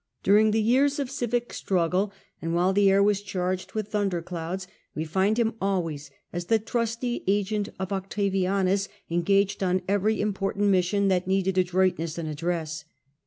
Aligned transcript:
During 0.23 0.49
the 0.49 0.59
years 0.63 0.97
of 0.97 1.11
civic 1.11 1.53
struggle, 1.53 2.11
and 2.41 2.55
while 2.55 2.73
the 2.73 2.89
air 2.89 3.03
was 3.03 3.21
charged 3.21 3.73
with 3.73 3.89
thunder 3.89 4.19
clouds, 4.23 4.65
we 4.95 5.05
find 5.05 5.37
him 5.37 5.53
always, 5.61 6.09
as 6.33 6.45
the 6.45 6.57
trusty 6.57 7.23
agent 7.27 7.69
of 7.77 7.93
Octavianus, 7.93 8.89
engaged 9.11 9.61
on 9.61 9.81
jjp|^ 9.81 9.85
every 9.87 10.19
important 10.19 10.69
mission 10.71 11.07
that 11.09 11.27
needed 11.27 11.55
adroit 11.59 11.97
n^atic 11.97 11.97
*kiiL 11.97 11.99
ness 12.01 12.17
and 12.17 12.29
address. 12.29 12.83